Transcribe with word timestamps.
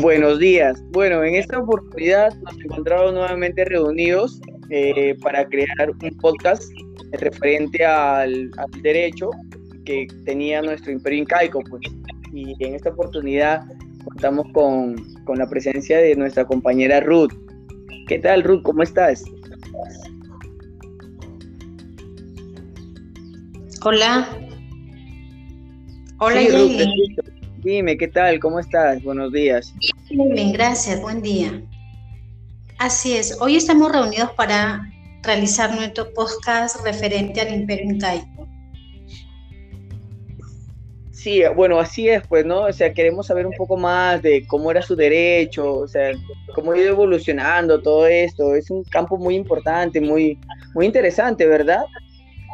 Buenos 0.00 0.38
días. 0.38 0.82
Bueno, 0.90 1.24
en 1.24 1.36
esta 1.36 1.58
oportunidad 1.58 2.34
nos 2.42 2.58
encontramos 2.62 3.14
nuevamente 3.14 3.64
reunidos 3.64 4.40
eh, 4.68 5.16
para 5.22 5.46
crear 5.48 5.90
un 5.90 6.10
podcast 6.18 6.70
referente 7.12 7.84
al, 7.84 8.50
derecho 8.82 9.30
que 9.86 10.06
tenía 10.26 10.60
nuestro 10.60 10.92
imperio 10.92 11.20
incaico. 11.20 11.60
Pues. 11.70 11.82
Y 12.34 12.54
en 12.62 12.74
esta 12.74 12.90
oportunidad 12.90 13.62
contamos 14.04 14.46
con, 14.52 14.96
con 15.24 15.38
la 15.38 15.48
presencia 15.48 15.98
de 15.98 16.14
nuestra 16.14 16.44
compañera 16.44 17.00
Ruth. 17.00 17.32
¿Qué 18.06 18.18
tal, 18.18 18.42
Ruth? 18.42 18.62
¿Cómo 18.64 18.82
estás? 18.82 19.24
Hola. 23.82 24.28
Hola, 26.18 26.40
sí, 26.40 27.16
Dime, 27.66 27.96
¿qué 27.96 28.06
tal? 28.06 28.38
¿Cómo 28.38 28.60
estás? 28.60 29.02
Buenos 29.02 29.32
días. 29.32 29.74
Bien, 30.08 30.52
gracias. 30.52 31.00
Buen 31.02 31.20
día. 31.20 31.62
Así 32.78 33.16
es. 33.16 33.36
Hoy 33.40 33.56
estamos 33.56 33.90
reunidos 33.90 34.30
para 34.32 34.88
realizar 35.22 35.74
nuestro 35.74 36.12
podcast 36.12 36.84
referente 36.84 37.40
al 37.40 37.52
Imperio 37.52 37.90
Incaico. 37.90 38.46
Sí, 41.10 41.42
bueno, 41.56 41.80
así 41.80 42.08
es, 42.08 42.24
pues, 42.28 42.46
¿no? 42.46 42.62
O 42.62 42.72
sea, 42.72 42.92
queremos 42.92 43.26
saber 43.26 43.46
un 43.46 43.54
poco 43.54 43.76
más 43.76 44.22
de 44.22 44.46
cómo 44.46 44.70
era 44.70 44.80
su 44.80 44.94
derecho, 44.94 45.78
o 45.78 45.88
sea, 45.88 46.12
cómo 46.54 46.70
ha 46.70 46.78
ido 46.78 46.90
evolucionando 46.90 47.82
todo 47.82 48.06
esto. 48.06 48.54
Es 48.54 48.70
un 48.70 48.84
campo 48.84 49.16
muy 49.16 49.34
importante, 49.34 50.00
muy, 50.00 50.38
muy 50.74 50.86
interesante, 50.86 51.46
¿verdad? 51.46 51.84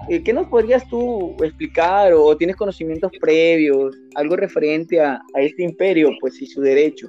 Eh, 0.09 0.23
¿Qué 0.23 0.33
nos 0.33 0.49
podrías 0.49 0.89
tú 0.89 1.37
explicar 1.43 2.15
o 2.15 2.35
tienes 2.35 2.57
conocimientos 2.57 3.13
previos, 3.21 3.95
algo 4.15 4.37
referente 4.37 5.01
a, 5.01 5.21
este 5.35 5.65
imperio, 5.65 6.11
pues, 6.19 6.41
y 6.41 6.47
su 6.47 6.63
derecho? 6.63 7.09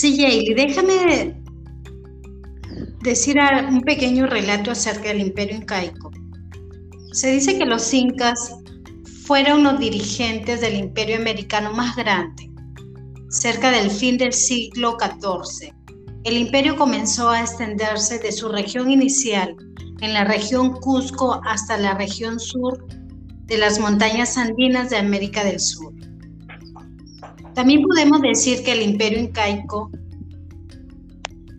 Sí, 0.00 0.16
Jaylee, 0.16 0.54
déjame 0.54 1.36
decir 3.02 3.36
un 3.68 3.82
pequeño 3.82 4.26
relato 4.26 4.70
acerca 4.70 5.08
del 5.08 5.20
imperio 5.20 5.56
incaico. 5.56 6.10
Se 7.12 7.32
dice 7.32 7.58
que 7.58 7.66
los 7.66 7.92
incas 7.92 8.54
fueron 9.26 9.64
los 9.64 9.78
dirigentes 9.78 10.60
del 10.60 10.76
imperio 10.76 11.16
americano 11.16 11.72
más 11.72 11.96
grande, 11.96 12.50
cerca 13.28 13.70
del 13.70 13.90
fin 13.90 14.16
del 14.16 14.32
siglo 14.32 14.96
XIV 14.98 15.74
el 16.24 16.36
imperio 16.36 16.76
comenzó 16.76 17.30
a 17.30 17.40
extenderse 17.40 18.18
de 18.18 18.30
su 18.30 18.50
región 18.50 18.90
inicial, 18.90 19.56
en 20.00 20.12
la 20.12 20.24
región 20.24 20.74
Cusco, 20.74 21.40
hasta 21.46 21.78
la 21.78 21.94
región 21.94 22.38
sur 22.38 22.86
de 23.46 23.56
las 23.56 23.78
montañas 23.80 24.36
andinas 24.36 24.90
de 24.90 24.98
América 24.98 25.44
del 25.44 25.58
Sur. 25.58 25.94
También 27.54 27.82
podemos 27.82 28.20
decir 28.20 28.62
que 28.62 28.72
el 28.72 28.82
imperio 28.82 29.18
incaico 29.18 29.90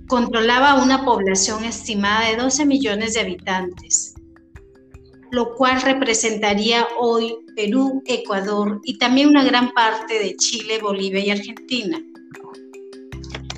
controlaba 0.08 0.84
una 0.84 1.06
población 1.06 1.64
estimada 1.64 2.30
de 2.30 2.38
12 2.38 2.66
millones 2.66 3.14
de 3.14 3.22
habitantes, 3.22 4.14
lo 5.32 5.56
cual 5.56 5.82
representaría 5.82 6.86
hoy 7.00 7.38
Perú, 7.56 8.04
Ecuador 8.06 8.82
y 8.84 8.98
también 8.98 9.30
una 9.30 9.44
gran 9.44 9.72
parte 9.72 10.20
de 10.20 10.36
Chile, 10.36 10.80
Bolivia 10.82 11.20
y 11.22 11.30
Argentina. 11.30 12.02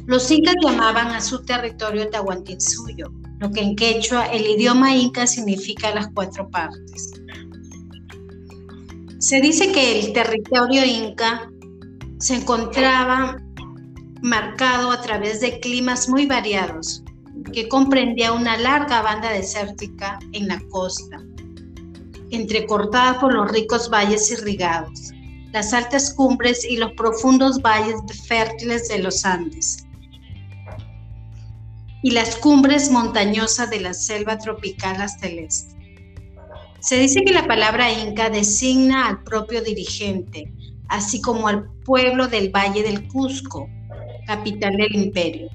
Los 0.05 0.29
incas 0.29 0.55
llamaban 0.61 1.07
a 1.07 1.21
su 1.21 1.43
territorio 1.43 2.09
Tahuantinsuyo, 2.09 3.11
lo 3.39 3.49
que 3.51 3.61
en 3.61 3.75
quechua 3.75 4.25
el 4.25 4.45
idioma 4.45 4.95
inca 4.95 5.25
significa 5.25 5.95
las 5.95 6.09
cuatro 6.13 6.49
partes. 6.49 7.13
Se 9.19 9.39
dice 9.39 9.71
que 9.71 10.01
el 10.01 10.13
territorio 10.13 10.85
inca 10.85 11.49
se 12.23 12.35
encontraba 12.35 13.37
marcado 14.21 14.91
a 14.91 15.01
través 15.01 15.41
de 15.41 15.59
climas 15.59 16.07
muy 16.07 16.25
variados, 16.25 17.03
que 17.51 17.67
comprendía 17.67 18.31
una 18.31 18.55
larga 18.57 19.01
banda 19.01 19.29
desértica 19.29 20.19
en 20.31 20.47
la 20.47 20.61
costa, 20.69 21.21
entrecortada 22.31 23.19
por 23.19 23.33
los 23.33 23.51
ricos 23.51 23.89
valles 23.89 24.31
irrigados, 24.31 25.11
las 25.51 25.73
altas 25.73 26.13
cumbres 26.13 26.63
y 26.63 26.77
los 26.77 26.93
profundos 26.93 27.61
valles 27.61 27.97
fértiles 28.25 28.87
de 28.87 28.99
los 28.99 29.25
Andes 29.25 29.85
y 32.03 32.11
las 32.11 32.37
cumbres 32.37 32.89
montañosas 32.89 33.69
de 33.69 33.81
la 33.81 33.93
selva 33.93 34.37
tropical 34.37 35.01
hasta 35.01 35.27
el 35.27 35.39
este. 35.39 35.75
Se 36.79 36.95
dice 36.95 37.25
que 37.25 37.33
la 37.33 37.47
palabra 37.47 37.91
inca 37.91 38.29
designa 38.29 39.07
al 39.07 39.23
propio 39.23 39.61
dirigente, 39.61 40.53
así 40.89 41.21
como 41.21 41.47
al 41.47 41.69
pueblo 41.85 42.27
del 42.27 42.49
Valle 42.49 42.83
del 42.83 43.07
Cusco, 43.07 43.69
capital 44.27 44.77
del 44.77 44.95
imperio. 44.95 45.49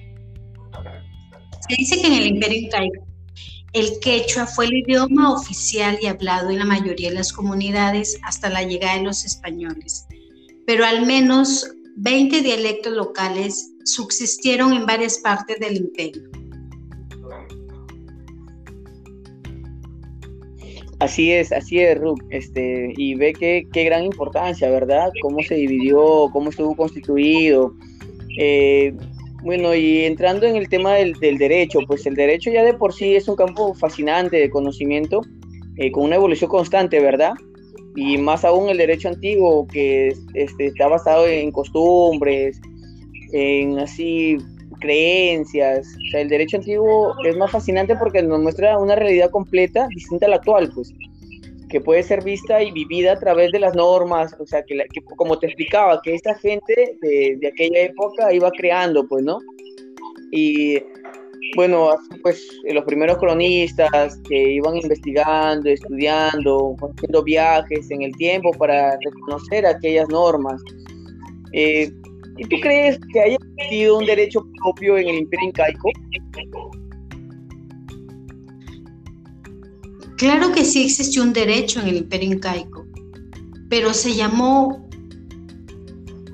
Se 1.68 1.76
dice 1.76 2.00
que 2.00 2.06
en 2.06 2.14
el 2.14 2.26
imperio 2.26 2.58
incaico 2.58 3.08
el 3.74 4.00
quechua 4.00 4.46
fue 4.46 4.64
el 4.64 4.74
idioma 4.74 5.32
oficial 5.32 5.98
y 6.00 6.06
hablado 6.06 6.50
en 6.50 6.58
la 6.58 6.64
mayoría 6.64 7.10
de 7.10 7.16
las 7.16 7.32
comunidades 7.32 8.18
hasta 8.24 8.48
la 8.48 8.62
llegada 8.62 8.96
de 8.96 9.04
los 9.04 9.24
españoles, 9.24 10.06
pero 10.66 10.86
al 10.86 11.04
menos 11.04 11.68
20 11.96 12.40
dialectos 12.40 12.94
locales 12.94 13.72
subsistieron 13.84 14.72
en 14.72 14.86
varias 14.86 15.18
partes 15.18 15.58
del 15.60 15.76
imperio. 15.76 16.30
Así 21.00 21.30
es, 21.30 21.52
así 21.52 21.78
es, 21.78 21.96
Ruth, 21.96 22.18
este, 22.30 22.92
y 22.96 23.14
ve 23.14 23.32
que, 23.32 23.68
qué 23.72 23.84
gran 23.84 24.04
importancia, 24.04 24.68
¿verdad? 24.68 25.10
Cómo 25.22 25.40
se 25.42 25.54
dividió, 25.54 26.28
cómo 26.32 26.50
estuvo 26.50 26.74
constituido. 26.74 27.72
Eh, 28.36 28.92
bueno, 29.44 29.74
y 29.76 30.04
entrando 30.04 30.46
en 30.46 30.56
el 30.56 30.68
tema 30.68 30.94
del, 30.94 31.14
derecho, 31.20 31.78
pues 31.86 32.04
el 32.06 32.16
derecho 32.16 32.50
ya 32.50 32.64
de 32.64 32.74
por 32.74 32.92
sí 32.92 33.14
es 33.14 33.28
un 33.28 33.36
campo 33.36 33.74
fascinante 33.74 34.38
de 34.38 34.50
conocimiento, 34.50 35.20
eh, 35.76 35.92
con 35.92 36.04
una 36.04 36.16
evolución 36.16 36.50
constante, 36.50 36.98
¿verdad? 36.98 37.34
Y 37.94 38.18
más 38.18 38.44
aún 38.44 38.68
el 38.68 38.78
derecho 38.78 39.08
antiguo, 39.08 39.68
que 39.68 40.12
este, 40.34 40.66
está 40.66 40.88
basado 40.88 41.28
en 41.28 41.52
costumbres, 41.52 42.60
en 43.32 43.78
así 43.78 44.38
creencias. 44.78 45.86
O 45.86 46.10
sea, 46.10 46.20
el 46.20 46.28
derecho 46.28 46.56
antiguo 46.56 47.14
es 47.24 47.36
más 47.36 47.50
fascinante 47.50 47.96
porque 47.96 48.22
nos 48.22 48.40
muestra 48.40 48.78
una 48.78 48.94
realidad 48.94 49.30
completa 49.30 49.88
distinta 49.94 50.26
a 50.26 50.30
la 50.30 50.36
actual, 50.36 50.70
pues, 50.74 50.92
que 51.68 51.80
puede 51.80 52.02
ser 52.02 52.24
vista 52.24 52.62
y 52.62 52.72
vivida 52.72 53.12
a 53.12 53.18
través 53.18 53.52
de 53.52 53.60
las 53.60 53.74
normas, 53.74 54.34
o 54.38 54.46
sea, 54.46 54.62
que, 54.62 54.82
como 55.16 55.38
te 55.38 55.46
explicaba, 55.46 56.00
que 56.02 56.14
esta 56.14 56.34
gente 56.36 56.96
de, 57.00 57.36
de, 57.40 57.48
aquella 57.48 57.80
época 57.80 58.32
iba 58.32 58.50
creando, 58.50 59.06
pues, 59.06 59.24
¿no? 59.24 59.38
Y 60.30 60.78
bueno, 61.56 61.90
pues 62.22 62.46
los 62.64 62.84
primeros 62.84 63.18
cronistas 63.18 64.20
que 64.28 64.52
iban 64.52 64.76
investigando, 64.76 65.70
estudiando, 65.70 66.76
haciendo 66.80 67.22
viajes 67.22 67.90
en 67.90 68.02
el 68.02 68.12
tiempo 68.16 68.50
para 68.52 68.98
reconocer 69.04 69.66
aquellas 69.66 70.08
normas. 70.08 70.60
Eh, 71.52 71.90
¿Y 72.36 72.44
tú 72.44 72.56
crees 72.60 72.98
que 73.12 73.20
haya 73.20 73.36
existido 73.36 73.98
un 73.98 74.06
derecho 74.06 74.46
en 74.98 75.08
el 75.08 75.18
imperio 75.18 75.48
incaico? 75.48 75.90
Claro 80.16 80.52
que 80.52 80.64
sí 80.64 80.82
existió 80.82 81.22
un 81.22 81.32
derecho 81.32 81.80
en 81.80 81.88
el 81.88 81.96
imperio 81.98 82.32
incaico, 82.32 82.84
pero 83.68 83.94
se 83.94 84.16
llamó, 84.16 84.88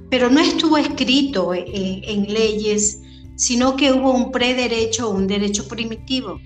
pero 0.09 0.31
no 0.31 0.41
estuvo 0.41 0.79
escrito 0.79 1.53
en, 1.53 2.33
leyes, 2.33 3.03
sino 3.37 3.77
que 3.77 3.93
hubo 3.93 4.13
un 4.13 4.33
prederecho 4.33 5.11
o 5.11 5.15
un 5.15 5.27
derecho 5.27 5.69
primitivo, 5.69 6.41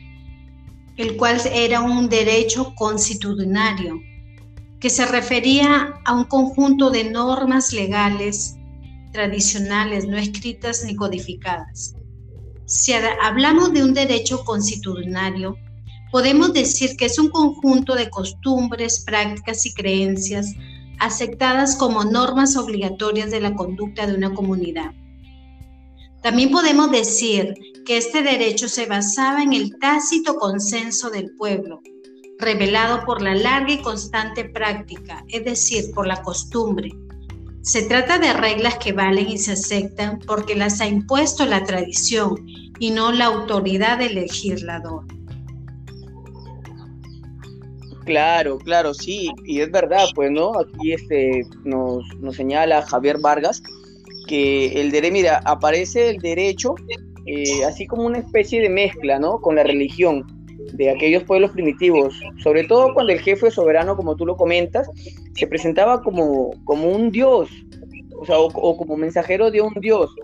el 0.96 1.16
cual 1.16 1.40
era 1.52 1.80
un 1.80 2.08
derecho 2.08 2.74
constitucionario, 2.74 4.00
que 4.80 4.90
se 4.90 5.06
refería 5.06 5.94
a 6.04 6.14
un 6.14 6.24
conjunto 6.24 6.90
de 6.90 7.04
normas 7.10 7.72
legales 7.72 8.56
tradicionales, 9.12 10.06
no 10.06 10.16
escritas 10.16 10.84
ni 10.84 10.96
codificadas. 10.96 11.94
Si 12.66 12.92
hablamos 12.92 13.72
de 13.72 13.82
un 13.82 13.94
derecho 13.94 14.44
constitucionario, 14.44 15.56
podemos 16.12 16.52
decir 16.52 16.96
que 16.96 17.06
es 17.06 17.18
un 17.18 17.30
conjunto 17.30 17.94
de 17.94 18.10
costumbres, 18.10 19.04
prácticas 19.04 19.64
y 19.66 19.72
creencias 19.72 20.54
aceptadas 21.00 21.76
como 21.76 22.04
normas 22.04 22.56
obligatorias 22.56 23.30
de 23.30 23.40
la 23.40 23.54
conducta 23.54 24.06
de 24.06 24.14
una 24.14 24.34
comunidad. 24.34 24.92
También 26.22 26.50
podemos 26.50 26.90
decir 26.90 27.54
que 27.86 27.96
este 27.96 28.22
derecho 28.22 28.68
se 28.68 28.86
basaba 28.86 29.42
en 29.42 29.52
el 29.52 29.78
tácito 29.78 30.34
consenso 30.34 31.10
del 31.10 31.30
pueblo, 31.36 31.80
revelado 32.38 33.04
por 33.04 33.22
la 33.22 33.34
larga 33.34 33.72
y 33.72 33.82
constante 33.82 34.44
práctica, 34.44 35.24
es 35.28 35.44
decir, 35.44 35.92
por 35.94 36.06
la 36.06 36.22
costumbre, 36.22 36.90
se 37.62 37.82
trata 37.82 38.18
de 38.18 38.32
reglas 38.32 38.76
que 38.78 38.92
valen 38.92 39.28
y 39.28 39.38
se 39.38 39.52
aceptan 39.52 40.18
porque 40.20 40.54
las 40.54 40.80
ha 40.80 40.86
impuesto 40.86 41.44
la 41.44 41.64
tradición 41.64 42.46
y 42.78 42.90
no 42.90 43.12
la 43.12 43.26
autoridad 43.26 43.98
del 43.98 44.14
legislador. 44.14 45.04
Claro, 48.04 48.58
claro, 48.58 48.94
sí, 48.94 49.30
y 49.44 49.60
es 49.60 49.70
verdad, 49.70 50.06
pues, 50.14 50.30
¿no? 50.30 50.58
Aquí 50.58 50.92
este, 50.92 51.42
nos, 51.64 52.02
señala 52.34 52.80
Javier 52.86 53.18
Vargas 53.20 53.62
que 54.26 54.80
el 54.80 54.90
derecho, 54.90 55.12
mira, 55.12 55.42
aparece 55.44 56.10
el 56.10 56.18
derecho 56.18 56.74
eh, 57.26 57.64
así 57.66 57.86
como 57.86 58.04
una 58.04 58.18
especie 58.18 58.62
de 58.62 58.70
mezcla, 58.70 59.18
¿no? 59.18 59.40
Con 59.42 59.56
la 59.56 59.62
religión 59.62 60.24
de 60.72 60.90
aquellos 60.90 61.24
pueblos 61.24 61.50
primitivos, 61.50 62.18
sobre 62.42 62.64
todo 62.64 62.94
cuando 62.94 63.12
el 63.12 63.20
jefe 63.20 63.50
soberano, 63.50 63.96
como 63.96 64.16
tú 64.16 64.24
lo 64.24 64.36
comentas, 64.36 64.88
se 65.38 65.46
presentaba 65.46 66.02
como, 66.02 66.50
como 66.64 66.90
un 66.90 67.10
dios, 67.10 67.48
o 68.18 68.26
sea, 68.26 68.38
o, 68.40 68.76
como 68.76 68.96
mensajero 68.96 69.50
de 69.50 69.60
un 69.60 69.72
dios. 69.74 70.14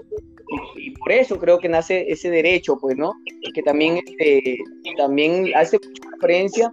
Y, 0.77 0.91
por 0.91 1.13
eso 1.13 1.39
creo 1.39 1.59
que 1.59 1.69
nace 1.69 2.11
ese 2.11 2.31
derecho, 2.31 2.77
pues, 2.81 2.97
¿no? 2.97 3.13
Que 3.55 3.63
también, 3.63 3.99
este, 3.99 4.59
también 4.97 5.53
hace 5.55 5.79
referencia 6.13 6.69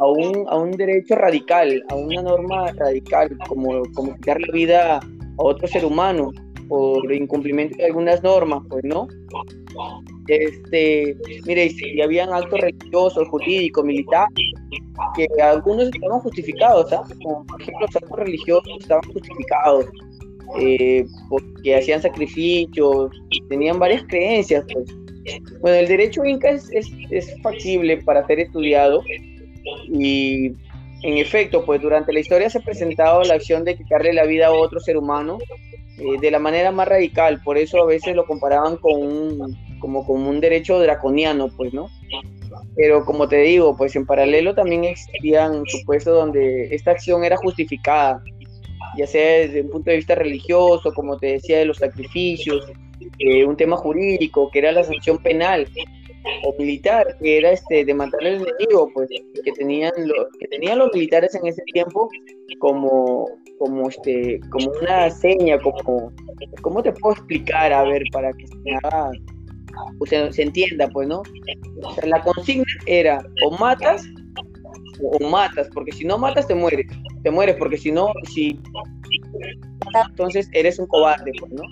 a 0.00 0.06
un, 0.06 0.46
a 0.48 0.56
un 0.56 0.70
derecho 0.72 1.16
radical, 1.16 1.82
a 1.88 1.96
una 1.96 2.22
norma 2.22 2.72
radical, 2.72 3.36
como, 3.48 3.82
como 3.94 4.14
quitar 4.16 4.40
la 4.40 4.52
vida 4.52 4.96
a 4.98 5.02
otro 5.42 5.66
ser 5.66 5.84
humano 5.84 6.30
por 6.68 7.12
incumplimiento 7.12 7.76
de 7.76 7.86
algunas 7.86 8.22
normas, 8.22 8.62
pues, 8.68 8.84
¿no? 8.84 9.08
Este, 10.30 11.16
mire, 11.44 11.70
si 11.70 12.00
habían 12.00 12.32
actos 12.32 12.60
religiosos, 12.60 13.26
jurídicos, 13.28 13.84
militares, 13.84 14.52
que 15.16 15.26
algunos 15.42 15.88
estaban 15.92 16.20
justificados, 16.20 16.88
¿sabes? 16.88 17.16
Como 17.20 17.44
por 17.46 17.60
ejemplo 17.60 17.86
los 17.86 17.96
actos 17.96 18.18
religiosos 18.18 18.72
estaban 18.78 19.02
justificados, 19.12 19.86
eh, 20.60 21.04
porque 21.28 21.74
hacían 21.74 22.00
sacrificios, 22.00 23.10
tenían 23.48 23.80
varias 23.80 24.04
creencias, 24.04 24.64
pues. 24.72 24.84
Bueno, 25.60 25.76
el 25.76 25.88
derecho 25.88 26.24
inca 26.24 26.50
es, 26.50 26.70
es, 26.72 26.88
es 27.10 27.42
factible 27.42 27.98
para 27.98 28.26
ser 28.26 28.40
estudiado 28.40 29.02
y 29.92 30.46
en 31.02 31.18
efecto, 31.18 31.64
pues 31.64 31.82
durante 31.82 32.12
la 32.12 32.20
historia 32.20 32.48
se 32.50 32.58
ha 32.58 32.62
presentado 32.62 33.22
la 33.24 33.34
acción 33.34 33.64
de 33.64 33.76
quitarle 33.76 34.12
la 34.12 34.24
vida 34.24 34.46
a 34.46 34.52
otro 34.52 34.80
ser 34.80 34.96
humano 34.96 35.38
eh, 35.98 36.20
de 36.20 36.30
la 36.30 36.38
manera 36.38 36.70
más 36.70 36.88
radical, 36.88 37.42
por 37.42 37.58
eso 37.58 37.82
a 37.82 37.86
veces 37.86 38.14
lo 38.14 38.24
comparaban 38.26 38.76
con 38.76 39.02
un, 39.02 39.56
como 39.80 40.06
con 40.06 40.22
un 40.22 40.40
derecho 40.40 40.78
draconiano, 40.78 41.48
pues, 41.56 41.72
¿no? 41.72 41.88
Pero 42.76 43.04
como 43.04 43.28
te 43.28 43.38
digo, 43.38 43.76
pues 43.76 43.96
en 43.96 44.06
paralelo 44.06 44.54
también 44.54 44.84
existían 44.84 45.62
supuestos 45.66 46.14
donde 46.14 46.74
esta 46.74 46.92
acción 46.92 47.24
era 47.24 47.36
justificada, 47.36 48.22
ya 48.96 49.06
sea 49.06 49.40
desde 49.40 49.62
un 49.62 49.70
punto 49.70 49.90
de 49.90 49.96
vista 49.96 50.14
religioso, 50.14 50.92
como 50.94 51.18
te 51.18 51.32
decía, 51.32 51.58
de 51.58 51.64
los 51.64 51.78
sacrificios, 51.78 52.66
eh, 53.18 53.44
un 53.44 53.56
tema 53.56 53.76
jurídico, 53.76 54.50
que 54.50 54.60
era 54.60 54.72
la 54.72 54.84
sanción 54.84 55.18
penal, 55.18 55.66
o 56.44 56.54
militar, 56.58 57.16
que 57.20 57.38
era 57.38 57.52
este 57.52 57.84
de 57.84 57.94
matar 57.94 58.20
al 58.20 58.42
enemigo, 58.42 58.90
pues, 58.94 59.08
que 59.44 59.52
tenían 59.52 59.92
los, 59.96 60.26
que 60.38 60.48
tenían 60.48 60.78
los 60.78 60.90
militares 60.92 61.34
en 61.34 61.46
ese 61.46 61.62
tiempo 61.72 62.08
como, 62.58 63.26
como 63.58 63.88
este, 63.88 64.40
como 64.50 64.70
una 64.80 65.10
seña, 65.10 65.58
como, 65.58 66.12
¿cómo 66.62 66.82
te 66.82 66.92
puedo 66.92 67.14
explicar? 67.14 67.72
A 67.72 67.84
ver, 67.84 68.02
para 68.12 68.32
que 68.32 68.46
se 68.46 68.54
se 70.06 70.42
entienda, 70.42 70.88
pues, 70.88 71.08
¿no? 71.08 71.22
O 71.82 71.94
sea, 71.94 72.06
la 72.06 72.22
consigna 72.22 72.64
era 72.86 73.22
o 73.44 73.56
matas 73.58 74.04
o 75.02 75.28
matas, 75.30 75.68
porque 75.72 75.92
si 75.92 76.04
no 76.04 76.18
matas 76.18 76.46
te 76.46 76.54
mueres, 76.54 76.86
te 77.22 77.30
mueres, 77.30 77.56
porque 77.56 77.78
si 77.78 77.90
no, 77.90 78.12
si 78.28 78.58
entonces 80.08 80.48
eres 80.52 80.78
un 80.78 80.86
cobarde, 80.86 81.32
pues, 81.40 81.52
¿no? 81.52 81.62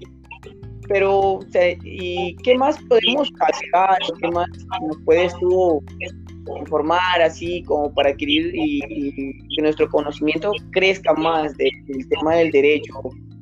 pero 0.89 1.41
¿y 1.85 2.35
qué 2.43 2.55
más 2.57 2.79
podemos 2.85 3.31
hacer? 3.41 3.69
¿Qué 4.21 4.29
más 4.29 4.49
nos 4.87 4.99
puedes 5.05 5.33
tú 5.39 5.83
informar 6.59 7.21
así 7.21 7.63
como 7.65 7.93
para 7.93 8.11
adquirir 8.11 8.53
y, 8.55 8.81
que 9.55 9.63
nuestro 9.63 9.89
conocimiento 9.91 10.51
crezca 10.71 11.13
más 11.15 11.57
del, 11.59 11.71
tema 12.09 12.37
del 12.37 12.51
derecho 12.51 12.95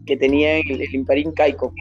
que 0.07 0.17
tenía 0.17 0.59
el, 0.59 0.83
el 0.83 0.95
imperio 0.95 1.29
incaico? 1.29 1.73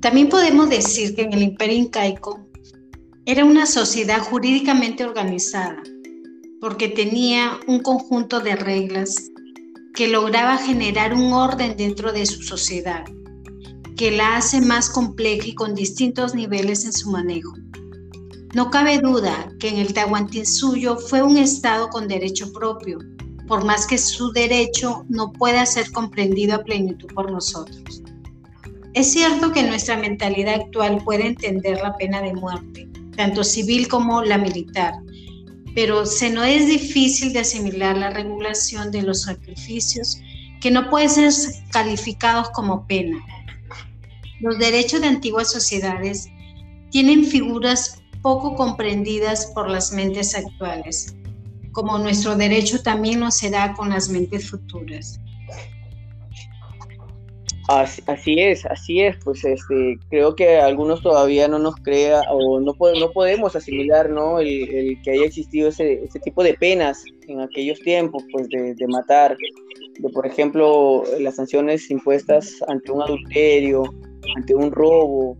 También 0.00 0.28
podemos 0.28 0.68
decir 0.68 1.14
que 1.14 1.22
en 1.22 1.32
el 1.32 1.42
imperio 1.42 1.76
incaico 1.76 2.46
era 3.26 3.44
una 3.44 3.66
sociedad 3.66 4.20
jurídicamente 4.20 5.04
organizada 5.04 5.82
porque 6.60 6.88
tenía 6.88 7.60
un 7.66 7.80
conjunto 7.80 8.40
de 8.40 8.56
reglas 8.56 9.30
que 9.94 10.08
lograba 10.08 10.56
generar 10.56 11.12
un 11.12 11.32
orden 11.32 11.76
dentro 11.76 12.10
de 12.12 12.24
su 12.24 12.42
sociedad, 12.42 13.04
que 13.96 14.10
la 14.10 14.36
hace 14.36 14.62
más 14.62 14.88
compleja 14.88 15.46
y 15.46 15.54
con 15.54 15.74
distintos 15.74 16.34
niveles 16.34 16.84
en 16.84 16.92
su 16.92 17.10
manejo. 17.10 17.52
No 18.54 18.70
cabe 18.70 18.98
duda 18.98 19.52
que 19.58 19.68
en 19.68 19.76
el 19.76 19.92
Tahuantinsuyo 19.92 20.96
fue 20.96 21.22
un 21.22 21.36
Estado 21.36 21.90
con 21.90 22.08
derecho 22.08 22.50
propio, 22.52 22.98
por 23.46 23.64
más 23.64 23.86
que 23.86 23.98
su 23.98 24.32
derecho 24.32 25.04
no 25.08 25.32
pueda 25.32 25.66
ser 25.66 25.90
comprendido 25.92 26.54
a 26.54 26.64
plenitud 26.64 27.08
por 27.14 27.30
nosotros. 27.30 28.03
Es 28.94 29.12
cierto 29.12 29.50
que 29.50 29.64
nuestra 29.64 29.96
mentalidad 29.96 30.54
actual 30.54 31.02
puede 31.04 31.26
entender 31.26 31.80
la 31.82 31.96
pena 31.96 32.22
de 32.22 32.32
muerte, 32.32 32.88
tanto 33.16 33.42
civil 33.42 33.88
como 33.88 34.22
la 34.22 34.38
militar, 34.38 34.94
pero 35.74 36.06
se 36.06 36.30
no 36.30 36.44
es 36.44 36.68
difícil 36.68 37.32
de 37.32 37.40
asimilar 37.40 37.98
la 37.98 38.10
regulación 38.10 38.92
de 38.92 39.02
los 39.02 39.22
sacrificios 39.22 40.20
que 40.60 40.70
no 40.70 40.90
pueden 40.90 41.10
ser 41.10 41.32
calificados 41.72 42.50
como 42.50 42.86
pena. 42.86 43.18
Los 44.40 44.60
derechos 44.60 45.00
de 45.00 45.08
antiguas 45.08 45.50
sociedades 45.50 46.28
tienen 46.92 47.24
figuras 47.24 48.00
poco 48.22 48.54
comprendidas 48.54 49.46
por 49.54 49.68
las 49.68 49.90
mentes 49.92 50.36
actuales, 50.36 51.16
como 51.72 51.98
nuestro 51.98 52.36
derecho 52.36 52.80
también 52.80 53.18
lo 53.18 53.32
será 53.32 53.74
con 53.74 53.88
las 53.88 54.08
mentes 54.08 54.48
futuras. 54.48 55.18
Así, 57.68 58.38
es, 58.38 58.66
así 58.66 59.00
es, 59.00 59.16
pues 59.24 59.42
este, 59.42 59.98
creo 60.10 60.36
que 60.36 60.58
algunos 60.58 61.00
todavía 61.00 61.48
no 61.48 61.58
nos 61.58 61.76
crea 61.76 62.20
o 62.30 62.60
no, 62.60 62.74
podemos 62.74 63.56
asimilar 63.56 64.10
¿no? 64.10 64.38
El, 64.38 65.00
que 65.02 65.12
haya 65.12 65.24
existido 65.24 65.70
ese, 65.70 66.04
ese, 66.04 66.20
tipo 66.20 66.42
de 66.44 66.52
penas 66.54 67.02
en 67.26 67.40
aquellos 67.40 67.80
tiempos, 67.80 68.22
pues 68.30 68.48
de, 68.50 68.86
matar, 68.86 69.34
de 69.98 70.08
por 70.10 70.26
ejemplo 70.26 71.04
las 71.18 71.36
sanciones 71.36 71.90
impuestas 71.90 72.54
ante 72.68 72.92
un 72.92 73.00
adulterio, 73.00 73.84
ante 74.36 74.54
un 74.54 74.70
robo, 74.70 75.38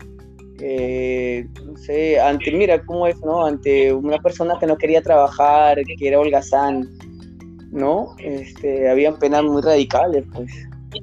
eh, 0.61 1.47
no 1.63 1.77
sé, 1.77 2.19
ante, 2.19 2.51
mira 2.53 2.83
cómo 2.87 3.07
es, 3.07 3.21
¿no? 3.21 3.45
Ante 3.45 3.93
una 3.93 4.17
persona 4.17 4.57
que 4.59 4.67
no 4.67 4.79
quería 4.79 5.03
trabajar, 5.03 5.77
que 5.85 6.09
era 6.09 6.21
holgazán, 6.21 6.89
¿no? 7.71 8.17
Este, 8.19 8.89
habían 8.89 9.19
penas 9.19 9.43
muy 9.43 9.61
radicales, 9.61 10.25
pues 10.33 10.51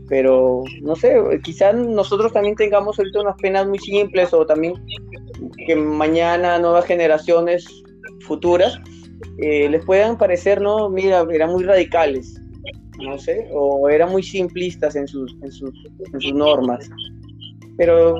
pero 0.08 0.64
no 0.82 0.96
sé, 0.96 1.16
quizás 1.44 1.76
nosotros 1.76 2.34
también 2.34 2.56
tengamos 2.56 2.98
ahorita 3.00 3.22
unas 3.22 3.38
penas 3.38 3.68
muy 3.68 3.80
simples 3.80 4.34
o 4.34 4.46
también 4.46 4.74
que 5.66 5.76
mañana 5.76 6.60
nuevas 6.60 6.86
generaciones 6.86 7.66
futuras 8.22 8.80
eh, 9.38 9.70
les 9.70 9.86
puedan 9.86 10.18
parecer, 10.18 10.62
no, 10.62 10.90
mira, 10.90 11.26
eran 11.32 11.52
muy 11.52 11.64
radicales, 11.64 12.42
no 13.00 13.18
sé, 13.18 13.48
o 13.52 13.90
eran 13.90 14.12
muy 14.12 14.24
simplistas 14.24 14.96
en 14.96 15.08
sus, 15.08 15.36
en 15.42 15.52
sus, 15.52 16.34
normas. 16.34 16.90
Pero, 17.78 18.16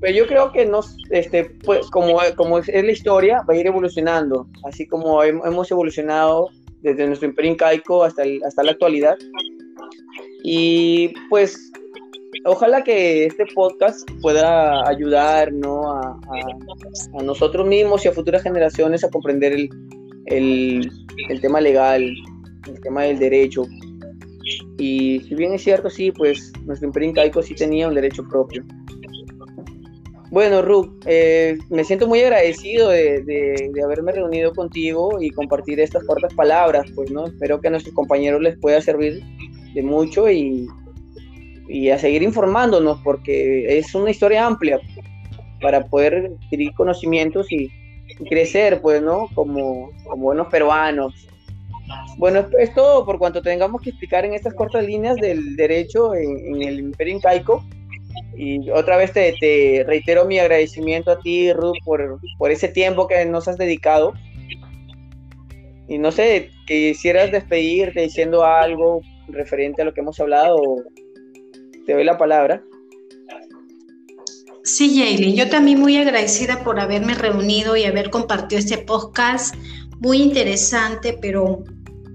pero 0.00 0.16
yo 0.16 0.26
creo 0.26 0.52
que 0.52 0.66
nos, 0.66 0.96
este, 1.10 1.44
pues, 1.44 1.88
como, 1.90 2.18
como 2.36 2.58
es 2.58 2.68
la 2.68 2.92
historia, 2.92 3.42
va 3.48 3.54
a 3.54 3.56
ir 3.56 3.66
evolucionando, 3.66 4.48
así 4.64 4.86
como 4.86 5.22
hemos 5.22 5.70
evolucionado 5.70 6.48
desde 6.80 7.06
nuestro 7.06 7.28
imperio 7.28 7.52
incaico 7.52 8.02
hasta, 8.02 8.22
hasta 8.46 8.62
la 8.62 8.72
actualidad. 8.72 9.18
Y 10.42 11.12
pues 11.28 11.70
ojalá 12.44 12.82
que 12.82 13.26
este 13.26 13.46
podcast 13.54 14.08
pueda 14.20 14.88
ayudar 14.88 15.50
a, 15.50 17.22
nosotros 17.22 17.66
mismos 17.66 18.04
y 18.04 18.08
a 18.08 18.12
futuras 18.12 18.42
generaciones 18.42 19.04
a 19.04 19.10
comprender 19.10 19.52
el, 19.52 19.70
el, 20.26 21.40
tema 21.40 21.60
legal, 21.60 22.02
el 22.02 22.80
tema 22.82 23.02
del 23.02 23.18
derecho. 23.18 23.66
Y 24.78 25.20
si 25.20 25.34
bien 25.34 25.52
es 25.52 25.62
cierto, 25.62 25.90
sí, 25.90 26.10
pues 26.10 26.52
nuestro 26.64 26.86
imperio 26.88 27.10
incaico 27.10 27.42
sí 27.42 27.54
tenía 27.54 27.88
un 27.88 27.94
derecho 27.94 28.24
propio. 28.28 28.64
Bueno, 30.30 30.62
Ru, 30.62 30.96
eh, 31.06 31.58
me 31.70 31.82
siento 31.82 32.06
muy 32.06 32.20
agradecido 32.20 32.90
de, 32.90 33.20
de, 33.22 33.70
de, 33.74 33.82
haberme 33.82 34.12
reunido 34.12 34.54
contigo 34.54 35.20
y 35.20 35.30
compartir 35.30 35.80
estas 35.80 36.04
cortas 36.04 36.32
palabras, 36.34 36.88
pues, 36.94 37.10
¿no? 37.10 37.26
Espero 37.26 37.60
que 37.60 37.66
a 37.66 37.72
nuestros 37.72 37.92
compañeros 37.96 38.40
les 38.40 38.56
pueda 38.56 38.80
servir 38.80 39.20
de 39.74 39.82
mucho 39.82 40.30
y, 40.30 40.66
y 41.68 41.90
a 41.90 41.98
seguir 41.98 42.22
informándonos 42.22 43.00
porque 43.02 43.78
es 43.78 43.94
una 43.94 44.10
historia 44.10 44.46
amplia 44.46 44.80
para 45.60 45.84
poder 45.84 46.32
adquirir 46.42 46.72
conocimientos 46.74 47.50
y, 47.52 47.70
crecer, 48.28 48.80
pues, 48.82 49.00
¿no? 49.00 49.28
Como, 49.34 49.90
como, 50.04 50.22
buenos 50.24 50.48
peruanos. 50.48 51.14
Bueno, 52.18 52.46
es 52.58 52.74
todo 52.74 53.06
por 53.06 53.18
cuanto 53.18 53.40
tengamos 53.40 53.80
que 53.80 53.90
explicar 53.90 54.24
en 54.24 54.34
estas 54.34 54.52
cortas 54.54 54.84
líneas 54.84 55.16
del 55.16 55.56
derecho 55.56 56.14
en, 56.14 56.62
el 56.62 56.80
Imperio 56.80 57.14
Incaico. 57.14 57.64
Y 58.36 58.68
otra 58.70 58.96
vez 58.96 59.12
te, 59.12 59.34
te, 59.40 59.84
reitero 59.86 60.24
mi 60.24 60.38
agradecimiento 60.38 61.10
a 61.10 61.20
ti, 61.20 61.52
Ruth, 61.52 61.76
por, 61.84 62.20
por 62.36 62.50
ese 62.50 62.68
tiempo 62.68 63.06
que 63.06 63.24
nos 63.24 63.48
has 63.48 63.56
dedicado 63.56 64.12
y 65.90 65.98
no 65.98 66.12
sé, 66.12 66.50
quisieras 66.68 67.32
despedirte 67.32 68.02
diciendo 68.02 68.44
algo 68.44 69.02
referente 69.32 69.82
a 69.82 69.84
lo 69.84 69.94
que 69.94 70.00
hemos 70.00 70.18
hablado. 70.20 70.56
Te 71.86 71.94
doy 71.94 72.04
la 72.04 72.18
palabra. 72.18 72.62
Sí, 74.62 74.94
Yailin, 74.94 75.36
yo 75.36 75.48
también 75.48 75.80
muy 75.80 75.96
agradecida 75.96 76.62
por 76.62 76.78
haberme 76.78 77.14
reunido 77.14 77.76
y 77.76 77.84
haber 77.84 78.10
compartido 78.10 78.58
este 78.58 78.78
podcast 78.78 79.54
muy 80.00 80.22
interesante, 80.22 81.18
pero 81.20 81.64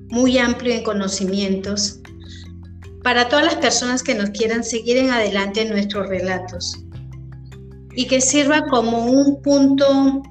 muy 0.10 0.38
amplio 0.38 0.74
en 0.74 0.84
conocimientos, 0.84 2.00
para 3.03 3.27
todas 3.29 3.45
las 3.45 3.55
personas 3.55 4.03
que 4.03 4.15
nos 4.15 4.29
quieran 4.29 4.63
seguir 4.63 4.98
en 4.98 5.12
adelante 5.12 5.62
en 5.62 5.69
nuestros 5.69 6.07
relatos 6.07 6.84
y 7.95 8.07
que 8.07 8.22
sirva 8.22 8.63
como 8.67 9.05
un 9.05 9.41
punto 9.41 10.22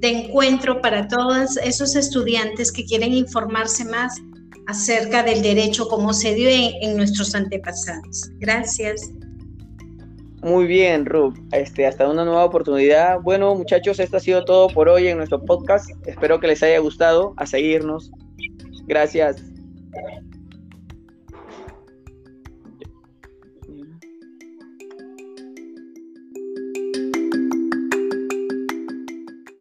de 0.00 0.08
encuentro 0.08 0.80
para 0.80 1.08
todos 1.08 1.56
esos 1.58 1.96
estudiantes 1.96 2.70
que 2.70 2.84
quieren 2.84 3.12
informarse 3.12 3.84
más 3.84 4.20
acerca 4.68 5.22
del 5.22 5.40
derecho 5.40 5.88
como 5.88 6.12
se 6.12 6.34
dio 6.34 6.48
en, 6.50 6.96
nuestros 6.96 7.34
antepasados. 7.34 8.30
Gracias. 8.38 9.10
Muy 10.42 10.66
bien, 10.66 11.06
Ruth. 11.06 11.36
Este, 11.52 11.86
hasta 11.86 12.08
una 12.08 12.24
nueva 12.24 12.44
oportunidad. 12.44 13.18
Bueno, 13.22 13.54
muchachos, 13.54 13.98
esto 13.98 14.18
ha 14.18 14.20
sido 14.20 14.44
todo 14.44 14.68
por 14.68 14.90
hoy 14.90 15.08
en 15.08 15.16
nuestro 15.16 15.42
podcast. 15.42 15.90
Espero 16.06 16.38
que 16.38 16.48
les 16.48 16.62
haya 16.62 16.78
gustado. 16.78 17.32
A 17.38 17.46
seguirnos. 17.46 18.12
Gracias. 18.86 19.42